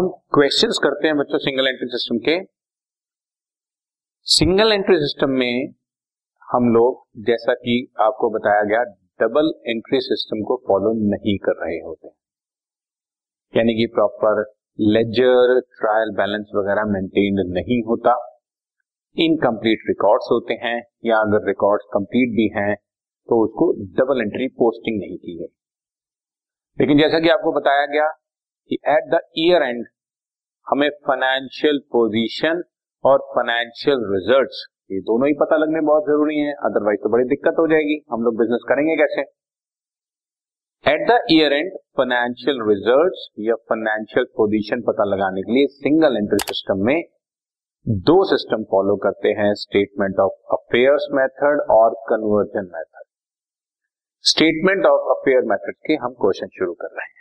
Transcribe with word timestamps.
हम 0.00 0.08
क्वेश्चंस 0.34 0.78
करते 0.82 1.06
हैं 1.06 1.16
बच्चों 1.16 1.38
सिंगल 1.38 1.66
एंट्री 1.68 1.86
सिस्टम 1.86 2.18
के। 2.18 2.34
सिंगल 4.26 4.72
एंट्री 4.72 4.96
सिस्टम 4.96 5.30
में 5.30 5.74
हम 6.48 6.68
लोग, 6.74 7.02
जैसा 7.18 7.54
कि 7.54 7.74
आपको 8.00 8.30
बताया 8.30 8.62
गया 8.62 8.84
डबल 9.20 9.50
एंट्री 9.66 10.00
सिस्टम 10.00 10.42
को 10.42 10.56
फॉलो 10.68 10.92
नहीं 11.10 11.36
कर 11.38 11.56
रहे 11.56 11.76
होते। 11.78 12.08
यानी 13.56 13.74
कि 13.74 13.86
प्रॉपर 13.86 14.40
लेजर 14.78 15.60
ट्रायल 15.60 16.10
बैलेंस 16.10 16.46
वगैरह 16.54 16.84
मेंटेन 16.84 17.42
नहीं 17.52 17.82
होता। 17.82 18.14
इनकम्प्लीट 19.16 19.84
रिकॉर्ड्स 19.88 20.28
होते 20.32 20.54
हैं, 20.54 20.82
या 21.04 21.18
अगर 21.18 21.46
रिकॉर्ड्स 21.46 21.84
कंप्लीट 21.94 22.34
भी 22.36 22.48
हैं 22.56 22.74
तो 22.76 23.44
उसको 23.44 23.72
डबल 24.00 24.22
एंट्री 24.22 24.48
पोस्टिंग 24.48 25.00
नहीं 25.00 25.18
की 25.18 25.38
गई। 25.38 25.52
लेकिन 26.80 26.98
जैसा 26.98 27.20
कि 27.20 27.28
आपको 27.28 27.52
बताया 27.52 27.86
गया 27.86 28.10
कि 28.70 28.78
एट 28.88 29.08
द 29.14 29.20
ईयर 29.38 29.62
एंड 29.62 29.84
हमें 30.66 30.88
फाइनेंशियल 31.06 31.78
पोजीशन 31.92 32.62
और 33.04 33.18
फाइनेंशियल 33.30 34.04
रिजल्ट्स 34.10 34.64
ये 34.90 35.00
दोनों 35.08 35.28
ही 35.28 35.34
पता 35.40 35.56
लगने 35.56 35.80
बहुत 35.86 36.04
ज़रूरी 36.04 36.36
है 36.38 36.52
अदरवाइज़ 36.66 37.00
तो 37.02 37.08
बड़ी 37.10 37.24
दिक्कत 37.28 37.58
हो 37.58 37.66
जाएगी। 37.68 37.96
हम 38.12 38.22
लोग 38.24 38.38
बिज़नेस 38.38 38.64
करेंगे 38.68 38.96
कैसे? 38.96 39.22
At 40.84 41.06
the 41.08 41.18
year 41.32 41.52
end 41.52 41.72
financial 41.96 42.62
results 42.68 43.28
या 43.48 43.54
फाइनेंशियल 43.70 44.26
पोजीशन 44.36 44.82
पता 44.86 45.04
लगाने 45.04 45.42
के 45.42 45.54
लिए 45.54 45.66
सिंगल 45.74 46.16
एंट्री 46.16 46.38
सिस्टम 46.42 46.84
में 46.86 46.98
दो 48.08 48.16
सिस्टम 48.30 48.64
फॉलो 48.70 48.96
करते 49.04 49.28
हैं 49.38 49.52
स्टेटमेंट 49.60 50.18
ऑफ़ 50.20 50.56
अफेयर्स 50.56 51.06
मेथड 51.12 51.60
और 51.76 51.94
conversion 52.08 52.70
method 52.74 53.06
statement 54.24 54.86
of 54.86 55.10
affair 55.10 55.48
method 55.52 55.76
के 55.86 55.94
हम 56.02 56.12
क्वेश्चन 56.20 56.48
शुरू 56.58 56.74
कर 56.74 56.96
रहे 56.96 57.06
हैं। 57.06 57.19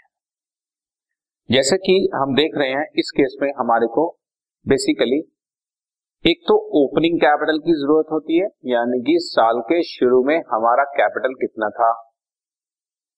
जैसे 1.50 1.78
कि 1.78 1.94
हम 2.14 2.34
देख 2.36 2.58
रहे 2.58 2.72
हैं 2.72 2.86
इस 3.00 3.10
केस 3.18 3.36
में 3.42 3.48
हमारे 3.60 3.88
को 3.88 4.04
बेसिकली 4.66 5.18
एक 6.26 6.44
तो 6.48 6.56
ओपनिंग 6.80 7.16
कैपिटल 7.22 7.60
की 7.60 7.74
ज़रूरत 7.76 8.12
होती 8.12 8.38
है, 8.40 8.48
यानी 8.66 9.00
कि 9.02 9.16
साल 9.22 9.62
के 9.62 9.82
शुरू 9.86 10.24
में 10.24 10.36
हमारा 10.52 10.84
कैपिटल 10.98 11.34
कितना 11.36 11.70
था। 11.78 11.90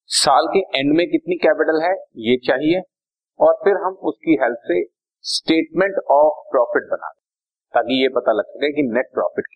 साल 0.09 0.47
के 0.47 0.61
एंड 0.79 0.93
में 0.97 1.05
कितनी 1.09 1.35
कैपिटल 1.37 1.81
है, 1.81 1.91
ये 2.19 2.37
चाहिए, 2.47 2.81
और 3.39 3.53
फिर 3.63 3.81
हम 3.83 3.99
उसकी 4.05 4.37
हेल्प 4.41 4.63
से 4.65 4.79
स्टेटमेंट 5.25 5.99
ऑफ़ 6.11 6.41
प्रॉफिट 6.51 6.89
बना 6.91 7.09
दें, 7.09 7.21
ताकि 7.73 8.01
ये 8.01 8.09
पता 8.15 8.31
लग 8.31 8.55
सके 8.55 8.71
कि 8.71 8.89
net 8.91 9.13
profit 9.13 9.53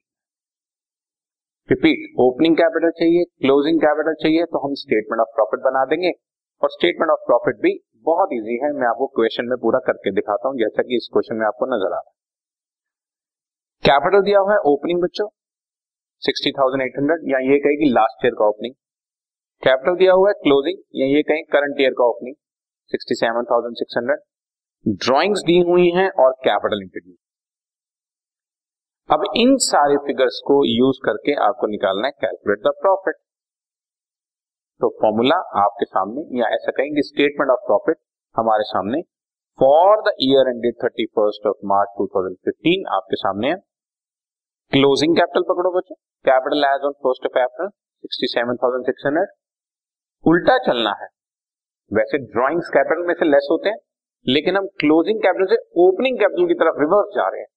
repeat 1.70 2.22
opening 2.22 2.58
capital 2.58 2.92
चाहिए 3.00 3.24
क्लोजिंग 3.40 3.82
कैपिटल 3.82 4.22
चाहिए 4.22 4.46
तो 4.48 4.68
हम 4.68 4.74
स्टेटमेंट 4.80 5.22
ऑफ़ 5.22 5.36
प्रॉफिट 5.36 5.64
बना 5.64 5.86
देंगे, 5.88 6.12
और 6.62 6.70
स्टेटमेंट 6.72 7.12
ऑफ़ 7.12 7.26
प्रॉफिट 7.26 7.62
भी 7.62 7.78
बहुत 8.06 8.34
इजी 8.34 8.56
है। 8.64 8.72
मैं 8.74 8.88
आपको 8.88 9.08
क्वेश्चन 9.16 9.50
में 9.50 9.58
पूरा 9.60 9.80
करके 9.88 10.12
दिखाता 10.14 10.48
हूँ, 10.48 10.58
जैसा 10.58 10.84
कि 10.84 10.98
इस 10.98 11.10
क्वेश्चन 11.14 11.36
में 11.36 11.46
आपको 11.48 11.66
नज़र 11.68 11.94
आ 11.94 11.98
रहा 11.98 12.00
है। 12.02 12.14
कैपिटल 13.84 14.22
दिया 14.24 14.40
हुआ 14.40 14.54
है 14.54 14.60
ओपनिंग 14.68 15.02
बच्चों 15.02 15.28
सिक्सटी 16.22 16.52
थाउज़ेंड 16.54 16.84
एट 16.84 16.98
हंड्रेड 17.00 17.28
या 17.32 17.40
ये 17.46 17.58
कहे 17.60 17.76
कि 17.78 17.90
लास्ट 17.92 18.26
ईयर 18.26 18.36
का 18.36 18.48
ओपनिंग 18.50 18.74
कैपिटल 19.64 19.96
दिया 19.98 20.14
हुआ 20.14 20.30
है 20.30 20.34
क्लोजिंग 20.40 20.80
या 20.96 21.08
ये 21.08 21.22
कहें 21.24 21.44
करंट 21.52 21.82
ईयर 21.82 21.92
का 22.00 22.06
opening 22.06 22.36
sixty 22.92 23.16
seven 23.16 23.44
thousand 23.52 23.76
six 23.78 23.98
hundred 23.98 24.98
drawings 25.06 25.44
दी 25.46 25.60
हुई 25.68 25.90
हैं 25.92 26.10
और 26.24 26.32
कैपिटल 26.44 26.82
इंट्रोड्यूस 26.82 27.18
अब 29.10 29.24
इन 29.38 29.56
सारे 29.64 29.98
फिगर्स 30.06 30.42
को 30.46 30.56
यूज़ 30.68 31.00
करके 31.06 31.34
आपको 31.44 31.68
निकालना 31.68 32.08
है 32.08 32.14
कैलकुलेट 32.22 32.60
द 32.62 32.72
प्रॉफिट 32.80 33.16
तो 34.82 34.90
फॉर्मूला 35.02 35.36
आपके 35.60 35.86
सामने, 35.86 36.22
या 36.40 36.48
ऐसा 36.56 36.72
कहेंगे 36.72 37.02
स्टेटमेंट 37.04 37.52
ऑफ़ 37.52 37.62
प्रॉफिट 37.68 37.98
हमारे 38.36 38.64
सामने 38.66 39.02
for 39.60 40.02
the 40.02 40.12
year 40.24 40.50
ended 40.50 40.76
thirty 40.84 41.06
first 41.12 41.48
of 41.48 41.66
March 41.66 41.94
two 41.98 42.08
thousand 42.08 42.36
fifteen 42.46 42.86
आपके 42.96 43.16
सामने 43.18 43.50
है। 43.50 43.56
क्लोजिंग 44.72 45.16
कैपिटल 45.18 45.44
पकड़ो 45.50 45.72
बच्चों। 45.72 45.96
Capital 46.26 46.66
as 46.66 46.86
on 46.86 46.94
first 47.06 47.26
of 47.26 47.40
April 47.40 47.70
sixty 47.70 48.28
seven 48.30 48.56
thousand 48.64 48.86
six 48.86 49.06
hundred 49.06 49.34
उल्टा 50.26 50.58
चलना 50.66 50.94
है। 51.02 51.08
वैसे 51.92 52.18
ड्रॉइंग्स 52.28 52.70
कैपिटल 52.70 53.08
में 53.08 53.14
से 53.14 53.26
लेस 53.26 53.48
होते 53.52 53.70
हैं, 53.70 53.78
लेकिन 54.26 54.58
हम 54.58 54.68
क्लोजिंग 54.80 55.20
कैपिटल 55.22 55.48
से 55.48 55.62
ओपनिंग 55.82 56.20
कैपिटल 56.20 56.48
की 56.48 56.54
तरफ़ 56.62 56.80
रिवर्स 56.80 57.16
जा 57.16 57.28
रहे 57.28 57.42
हैं। 57.42 57.48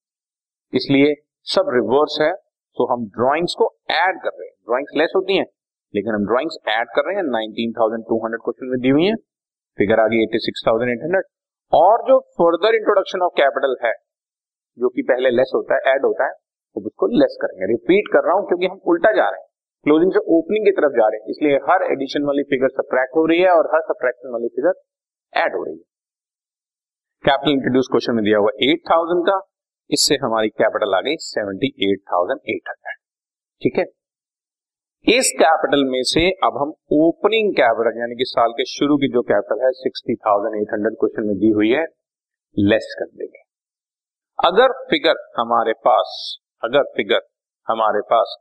इसलिए 0.73 1.15
सब 1.47 1.71
रिवर्स 1.75 2.19
है 2.23 2.33
तो 2.77 2.87
हम 2.87 3.05
ड्रॉइंग्स 3.13 3.55
को 3.59 3.67
ऐड 3.93 4.19
कर 4.23 4.31
रहे 4.31 4.49
हैं। 4.49 4.55
ड्रॉइंग्स 4.65 4.93
लेस 4.97 5.13
होती 5.17 5.37
हैं 5.37 5.47
लेकिन 5.95 6.15
हम 6.15 6.27
ड्रॉइंग्स 6.27 6.59
ऐड 6.71 6.89
कर 6.95 7.07
रहे 7.07 7.17
हैं 7.17 7.25
nineteen 7.29 7.73
thousand 7.73 8.05
two 8.05 8.19
hundred 8.25 8.43
question 8.43 8.71
में 8.71 8.79
दी 8.81 8.91
हुई 8.91 9.07
है। 9.07 9.15
फिगर 9.79 10.01
आ 10.01 10.07
गई 10.09 10.23
eighty 10.23 10.39
six 10.41 10.63
thousand 10.67 10.91
eight 10.91 11.03
hundred 11.05 11.27
और 11.73 12.05
जो 12.07 12.19
फर्दर 12.39 12.75
इंट्रोडक्शन 12.75 13.23
ऑफ़ 13.23 13.33
कैपिटल 13.37 13.77
है, 13.83 13.93
जो 14.79 14.89
कि 14.89 15.03
पहले 15.09 15.31
लेस 15.33 15.53
होता 15.55 15.75
है 15.75 15.95
ऐड 15.95 16.05
होता 16.05 16.25
है 16.25 16.33
तो 16.77 16.81
उसको 16.87 17.07
लेस 17.15 17.37
करेंगे। 17.43 17.67
रिपीट 17.69 18.09
कर 18.13 18.27
रहा 18.27 18.35
हूँ 18.37 18.47
क्योंकि 18.49 18.67
हम 18.67 18.81
उल्टा 18.87 19.13
जा 19.13 19.27
रहे 19.27 19.41
हैं। 19.41 19.47
क्लोजिंग 19.87 20.13
से 20.13 20.21
ओपनिंग 20.35 20.65
की 20.65 20.71
तरफ़ 20.73 20.95
जा 20.95 21.07
रहे 21.07 21.19
हैं, 21.19 21.27
इसलिए 21.29 21.59
हर 21.67 21.83
एडिशन 21.93 22.25
वाली 22.25 22.43
फिगर 22.49 22.73
सब्ट्रैक्ट 22.73 23.17
हो 23.17 23.25
रही 23.27 23.41
है 23.41 23.51
और 23.53 23.69
हर 23.75 23.83
सब्ट्रैक्शन 23.85 24.33
वाली 24.33 24.49
फिगर 24.57 24.75
ऐड 25.33 25.55
हो 25.57 25.63
रही 25.65 25.75
है। 25.75 25.85
कैपिटल 27.25 27.53
इंट्रोड्यूस 27.53 27.89
क्वेश्चन 27.93 28.15
में 28.15 28.25
दिया 28.25 28.39
हुआ 28.39 28.51
एट 28.65 28.83
थाउज़ेंड 28.91 29.23
का, 29.27 29.41
इससे 29.91 30.17
हमारी 30.23 30.49
कैपिटल 30.57 30.95
आ 30.95 31.01
गई 31.03 31.17
seventy 31.23 31.73
eight 31.87 32.01
thousand 32.13 32.41
eight 32.49 32.69
hundred 32.69 32.99
ठीक 33.63 33.79
है? 33.79 33.85
इस 35.07 35.29
कैपिटल 35.39 35.85
में 35.87 36.03
से 36.05 36.23
अब 36.45 36.57
हम 36.59 36.73
ओपनिंग 36.95 37.53
कैपिटल, 37.53 37.99
यानी 37.99 38.15
कि 38.15 38.25
साल 38.27 38.53
के 38.53 38.65
शुरू 38.69 38.97
की 38.97 39.09
जो 39.09 39.21
कैपिटल 39.25 39.61
है, 39.65 39.71
sixty 39.75 40.15
thousand 40.17 40.57
eight 40.57 40.73
hundred 40.73 40.97
question 40.97 41.27
में 41.27 41.37
दी 41.39 41.51
हुई 41.53 41.71
है, 41.71 41.85
लेस 42.57 42.89
कर 42.99 43.07
देंगे। 43.15 43.41
अगर 44.39 44.75
फिगर 44.91 45.23
हमारे 45.37 45.73
पास, 45.85 46.11
अगर 46.63 46.83
फिगर 46.97 47.23
हमारे 47.69 48.01
पास 48.11 48.35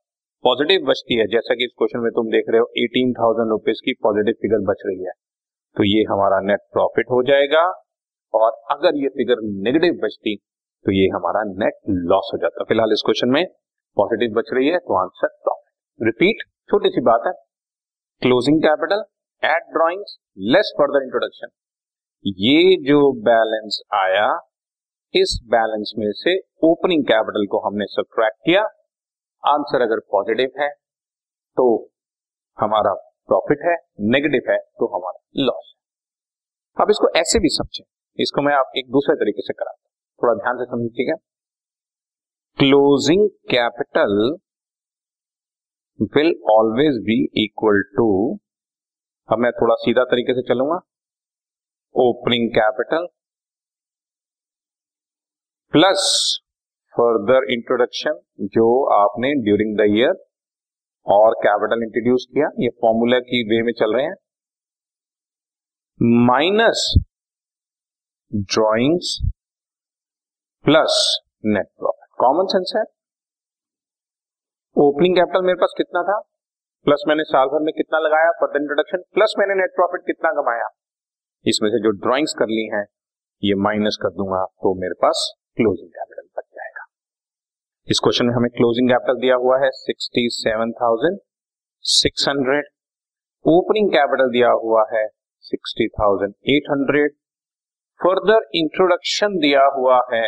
पॉजिटिव 0.44 0.86
बचती 0.88 1.20
है, 1.20 1.28
जैसा 1.28 1.56
कि 1.56 1.66
इस 1.66 1.72
क्वेश्चन 1.78 2.04
में 2.04 2.10
तुम 2.14 2.32
देख 2.32 2.50
रहे 2.50 2.60
हो, 2.60 2.68
एटीन 2.80 3.14
थाउज़ेंड 3.14 3.50
रुपीज़ 3.52 3.82
की 3.86 3.94
पॉजिटिव 4.02 4.40
फिगर 4.42 4.66
बच 4.68 4.84
रही 4.86 5.04
है 5.04 5.14
तो 5.76 5.86
ये 5.86 6.04
हमारा 6.10 6.40
नेट 6.44 6.66
प्रॉफिट 6.74 7.06
हो 7.12 7.22
जाएगा, 7.26 7.64
और 8.34 8.52
अगर 8.72 8.98
ये 8.98 9.10
फिगर 9.16 9.42
नेगेटिव 9.64 10.00
बचती 10.04 10.36
तो 10.86 10.92
ये 10.94 11.08
हमारा 11.14 11.44
नेट 11.56 11.80
लॉस 12.10 12.30
हो 12.34 12.38
जाता। 12.40 12.64
फ़िलहाल 12.66 12.94
इस 12.94 13.04
क्वेश्चन 13.06 13.30
में 13.32 13.46
पॉजिटिव 13.98 14.36
बच 14.36 14.54
रही 14.54 14.68
है 14.70 14.80
तो 14.82 15.00
आंसर 15.00 15.28
प्रॉफिट। 15.28 15.67
रिपीट 16.00 16.42
छोटी 16.70 16.90
सी 16.90 17.02
बात 17.02 17.22
है। 17.26 17.32
Closing 18.22 18.58
capital 18.62 19.00
add 19.44 19.64
drawings 19.72 20.18
less 20.48 20.72
further 20.78 21.04
introduction 21.04 21.50
ये 22.40 22.76
जो 22.84 23.00
बैलेंस 23.22 23.80
आया, 23.96 24.28
इस 25.14 25.34
बैलेंस 25.48 25.94
में 25.98 26.08
से 26.14 26.38
ओपनिंग 26.64 27.04
कैपिटल 27.04 27.48
को 27.52 27.60
हमने 27.60 27.86
सब्ट्रैक्ट 27.88 28.38
किया। 28.46 28.62
आंसर 29.44 29.82
अगर 29.82 30.00
पॉजिटिव 30.12 30.62
है 30.62 30.70
तो 31.58 31.68
हमारा 32.58 32.94
प्रॉफिट 33.30 33.66
है 33.66 33.76
नेगेटिव 34.12 34.52
है 34.52 34.58
तो 34.58 34.94
हमारा 34.96 35.46
लॉस 35.46 35.74
है। 35.74 36.84
अब 36.84 36.90
इसको 36.90 37.14
ऐसे 37.18 37.40
भी 37.40 37.50
समझें। 37.52 37.86
इसको 38.20 38.42
मैं 38.42 38.56
आप 38.56 38.72
एक 38.78 38.92
दूसरे 38.92 39.16
तरीके 39.18 39.42
से 39.42 39.54
कराता 39.54 39.90
थोड़ा 40.22 40.34
ध्यान 40.36 40.58
से 40.58 40.72
समझिएगा 40.72 41.16
closing 42.58 43.30
capital 43.50 44.36
will 46.00 46.28
always 46.52 46.98
be 47.06 47.16
equal 47.44 47.82
to 47.96 48.08
अब 49.30 49.40
मैं 49.40 49.52
थोड़ा 49.52 49.76
सीधा 49.76 50.04
तरीके 50.04 50.34
से 50.34 50.42
चलूँगा। 50.48 50.76
Opening 51.96 52.50
capital 52.50 53.08
plus 55.74 56.04
further 56.96 57.52
introduction 57.54 58.20
जो 58.54 58.68
आपने 58.96 59.34
ड्यूरिंग 59.44 59.76
द 59.78 59.88
ईयर 59.96 60.14
और 61.06 61.34
कैपिटल 61.38 61.84
इंट्रोड्यूस 61.84 62.26
किया, 62.32 62.48
ये 62.60 62.70
फॉर्मूला 62.82 63.20
की 63.20 63.42
वे 63.50 63.62
में 63.64 63.74
चल 63.74 63.96
रहे 63.96 64.06
हैं। 64.06 64.16
Minus 66.26 66.94
drawings 68.32 69.18
plus 70.66 71.00
net 71.46 71.68
profit 71.80 72.16
common 72.20 72.48
sense 72.48 72.74
है? 72.78 72.84
ओपनिंग 74.78 75.16
कैपिटल 75.16 75.46
मेरे 75.46 75.58
पास 75.62 75.72
कितना 75.78 76.02
था? 76.08 76.16
प्लस 76.86 77.04
मैंने 77.08 77.24
साल 77.24 77.48
भर 77.48 77.62
में 77.62 77.72
कितना 77.78 78.00
लगाया 78.00 78.32
फर्दर 78.42 78.62
इंट्रोडक्शन 78.62 79.04
प्लस 79.14 79.34
मैंने 79.40 79.54
नेट 79.56 79.72
प्रॉफिट 79.76 80.02
कितना 80.06 80.32
कमाया? 80.32 80.68
इसमें 81.46 81.70
से 81.70 81.80
जो 81.84 81.92
ड्रॉइंग्स 82.04 82.36
कर 82.40 82.46
ली 82.50 82.66
हैं, 82.74 82.84
ये 83.44 83.56
माइनस 83.68 83.98
कर 84.02 84.10
दूँगा 84.10 84.44
तो 84.46 84.74
मेरे 84.82 84.98
पास 85.02 85.24
क्लोजिंग 85.58 85.90
कैपिटल 85.90 86.28
बच 86.38 86.46
जाएगा। 86.60 86.86
इस 87.88 88.00
क्वेश्चन 88.04 88.26
में 88.26 88.34
हमें 88.34 88.50
क्लोजिंग 88.52 88.90
कैपिटल 88.90 89.20
दिया 89.22 89.36
हुआ 89.38 89.60
है 89.64 89.72
sixty 89.80 90.28
seven 90.34 90.72
thousand 90.84 91.20
six 91.86 92.28
hundred 92.30 92.70
opening 93.46 93.90
capital 93.90 94.32
दिया 94.32 94.52
हुआ 94.62 94.86
है 94.94 95.06
sixty 95.46 95.88
thousand 96.00 96.34
eight 96.50 96.72
hundred 96.72 97.20
further 98.00 98.50
introduction 98.56 99.40
दिया 99.40 99.68
हुआ 99.76 100.02
है 100.14 100.26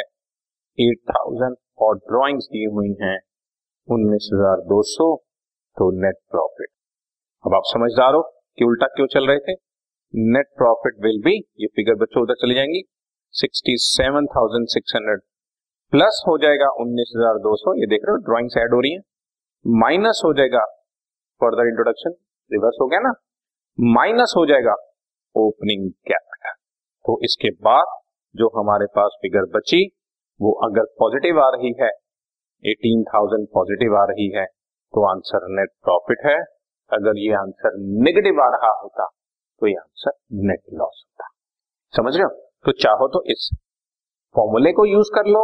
एट 0.78 1.08
थाउज़ेंड 1.10 1.56
और 1.80 1.98
ड्रॉइंग्स 2.06 2.50
दी 2.52 2.66
हुई 2.74 2.96
हैं 3.02 3.18
उन्नीस 3.90 4.26
हज़ार 4.34 4.60
दो 4.70 4.82
सौ 4.88 5.06
तो 5.78 5.86
नेट 6.02 6.16
प्रॉफिट 6.32 6.70
अब 7.46 7.54
आप 7.56 7.64
समझदार 7.66 8.16
हो 8.16 8.22
कि 8.58 8.66
उल्टा 8.66 8.88
क्यों 8.88 9.06
चल 9.14 9.28
रहे 9.28 9.40
थे? 9.40 9.54
नेट 10.14 10.48
प्रॉफिट 10.58 10.98
विल 11.04 11.22
बी 11.22 11.32
ये 11.60 11.68
फिगर 11.76 11.96
बच्चों 12.02 12.22
उधर 12.24 12.36
चली 12.42 12.56
जाएँगी 12.56 12.82
sixty 13.34 13.76
seven 13.80 14.26
thousand 14.34 14.68
six 14.70 14.96
hundred 14.96 15.22
plus 15.94 16.22
हो 16.28 16.38
जाएगा 16.38 16.68
उन्नीस 16.82 17.14
हज़ार 17.16 17.40
दो 17.46 17.56
सौ। 17.58 17.74
ये 17.76 17.88
देख 17.88 18.06
रहे 18.06 18.12
हो 18.12 18.22
ड्रॉइंग 18.26 18.58
ऐड 18.58 18.74
हो 18.74 18.80
रही 18.80 18.92
है। 18.92 19.00
माइनस 19.66 20.22
हो 20.26 20.34
जाएगा 20.34 20.66
फर्दर 21.42 21.68
इंट्रोडक्शन 21.68 22.14
रिवर्स 22.52 22.78
हो 22.82 22.88
गया 22.88 23.00
ना? 23.00 23.14
माइनस 23.80 24.34
हो 24.38 24.46
जाएगा 24.46 24.76
ओपनिंग 25.36 25.90
कैपिटल 26.08 26.54
तो 27.06 27.18
इसके 27.24 27.52
बाद 27.62 27.98
जो 28.36 28.52
हमारे 28.58 28.86
पास 28.96 29.18
फिगर 29.22 29.50
बची, 29.56 29.82
वो 30.40 30.52
अगर 30.68 30.86
पॉजिटिव 31.00 31.42
आ 31.42 31.50
रही 31.50 31.74
है 31.82 31.90
एटीन 32.64 33.04
थाउज़ेंड 33.06 33.48
पॉजिटिव 33.54 33.96
आ 33.98 34.04
रही 34.06 34.30
है 34.32 34.46
तो 34.94 35.06
आंसर 35.08 35.48
नेट 35.52 35.70
प्रॉफिट 35.84 36.26
है। 36.26 36.38
अगर 36.92 37.18
ये 37.20 37.34
आंसर 37.36 37.78
नेगेटिव 38.04 38.42
आ 38.42 38.48
रहा 38.50 38.72
होता 38.80 39.06
तो 39.62 39.68
ये 39.68 39.76
आंसर 39.76 40.12
नेट 40.44 40.62
लॉस 40.74 41.04
होता। 41.06 41.28
समझ 41.94 42.16
रहे 42.16 42.24
हो? 42.24 42.30
तो 42.66 42.72
चाहो 42.80 43.08
तो 43.08 43.24
इस 43.32 43.50
फॉर्मूले 44.36 44.72
को 44.72 44.86
यूज़ 44.86 45.10
कर 45.16 45.28
लो, 45.28 45.42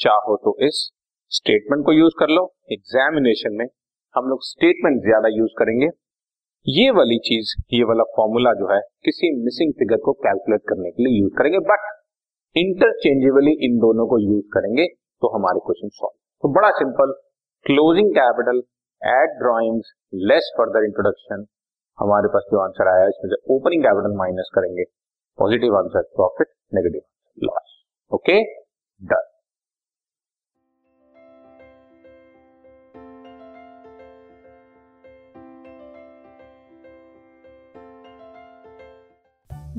चाहो 0.00 0.36
तो 0.36 0.56
इस 0.66 0.78
स्टेटमेंट 1.32 1.84
को 1.86 1.92
यूज़ 1.92 2.14
कर 2.18 2.28
लो। 2.30 2.44
एग्जामिनेशन 2.72 3.54
में 3.54 3.66
हम 4.14 4.28
लोग 4.28 4.44
स्टेटमेंट 4.44 5.00
ज़्यादा 5.02 5.28
यूज़ 5.30 5.52
करेंगे। 5.58 5.88
ये 6.66 6.90
वाली 6.90 7.18
चीज़, 7.20 7.52
ये 7.72 7.84
वाला 7.84 8.04
फॉर्मूला 8.16 8.52
जो 8.54 8.72
है, 8.72 8.80
किसी 9.04 9.30
मिसिंग 9.44 9.72
फिगर 9.74 10.00
को 10.04 10.12
कैलकुलेट 10.20 10.62
करने 10.68 10.90
के 10.90 11.02
लिए 11.02 11.20
यूज़ 11.20 11.32
करेंगे। 11.34 11.58
बट 11.68 11.86
इंटरचेंजेबली 12.56 13.52
इन 13.66 13.78
दोनों 13.78 14.06
को 14.06 14.18
यूज़ 14.20 14.46
करेंगे 14.54 14.86
तो 15.22 15.34
हमारे 15.34 15.60
क्वेश्चन 15.66 15.88
सॉल्व 15.90 16.18
तो 16.44 16.48
बड़ा 16.48 16.68
simple 16.70 17.10
closing 17.66 18.10
capital 18.10 18.58
add 19.02 19.32
drawings 19.38 19.88
less 20.28 20.46
further 20.58 20.84
introduction 20.84 21.44
हमारे 21.98 22.28
पास 22.28 22.46
जो 22.52 22.60
आंसर 22.60 22.88
आया 22.88 23.02
है, 23.02 23.08
इसमें 23.08 23.30
से 23.30 23.36
ओपनिंग 23.54 23.82
कैपिटल 23.82 24.16
माइनस 24.16 24.50
करेंगे। 24.54 24.84
Positive 25.38 25.76
answer 25.76 26.02
profit 26.16 26.48
negative 26.74 27.02
loss 27.38 27.76
okay 28.10 28.38